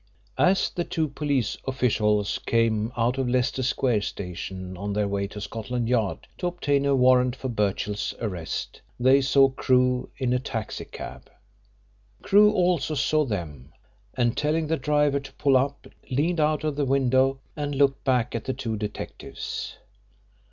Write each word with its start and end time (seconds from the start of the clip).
As 0.39 0.71
the 0.71 0.83
two 0.83 1.07
police 1.07 1.57
officials 1.67 2.39
came 2.47 2.91
out 2.97 3.19
of 3.19 3.29
Leicester 3.29 3.61
Square 3.61 4.01
Station 4.01 4.75
on 4.75 4.93
their 4.93 5.07
way 5.07 5.27
to 5.27 5.39
Scotland 5.39 5.87
Yard 5.89 6.27
to 6.39 6.47
obtain 6.47 6.87
a 6.87 6.95
warrant 6.95 7.35
for 7.35 7.49
Birchill's 7.49 8.15
arrest, 8.19 8.81
they 8.99 9.21
saw 9.21 9.47
Crewe 9.49 10.09
in 10.17 10.33
a 10.33 10.39
taxi 10.39 10.85
cab. 10.85 11.29
Crewe 12.23 12.51
also 12.51 12.95
saw 12.95 13.25
them, 13.25 13.73
and 14.17 14.35
telling 14.35 14.65
the 14.65 14.75
driver 14.75 15.19
to 15.19 15.33
pull 15.33 15.55
up 15.55 15.85
leaned 16.09 16.39
out 16.39 16.63
of 16.63 16.77
the 16.77 16.85
window 16.85 17.39
and 17.55 17.75
looked 17.75 18.03
back 18.03 18.33
at 18.33 18.45
the 18.45 18.53
two 18.53 18.75
detectives. 18.77 19.77